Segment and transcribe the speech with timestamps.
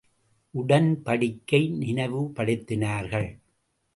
[0.53, 3.29] உடன்படிக்கையை நினைவு படுத்தினார்கள்.